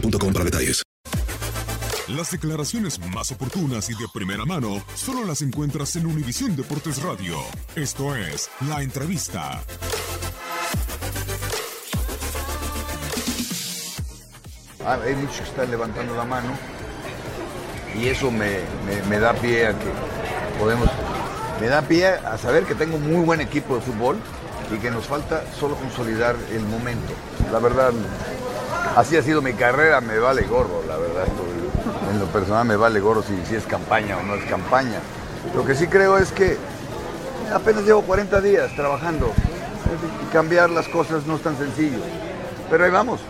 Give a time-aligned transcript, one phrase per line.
[0.00, 0.82] boostmobile.com para detalles.
[2.08, 7.36] Las declaraciones más oportunas y de primera mano solo las encuentras en Univisión Deportes Radio.
[7.76, 9.62] Esto es La Entrevista.
[14.84, 16.50] Ah, hay muchos que están levantando la mano
[18.00, 19.90] y eso me, me- me da pie a que
[20.58, 20.88] podemos,
[21.60, 24.16] me da pie a saber que tengo un muy buen equipo de fútbol
[24.74, 27.12] y que nos falta solo consolidar el momento.
[27.52, 27.92] La verdad,
[28.96, 31.24] así ha sido mi carrera, me vale gorro, la verdad.
[32.10, 34.98] En lo personal me vale gorro si, es campaña o no es campaña.
[35.54, 36.56] Lo que sí creo es que
[37.54, 39.32] apenas llevo 40 días trabajando
[40.22, 41.98] y cambiar las cosas no es tan sencillo.
[42.70, 43.20] Pero ahí vamos,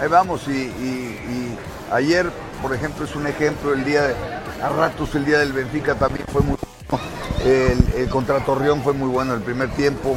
[0.00, 0.46] ahí vamos.
[0.48, 1.56] Y
[1.92, 2.30] ayer,
[2.62, 4.14] por ejemplo, es un ejemplo, el día, de-
[4.62, 7.04] a ratos el día del Benfica también fue muy bueno.
[7.44, 10.16] El, el contra Torreón fue muy bueno el primer tiempo.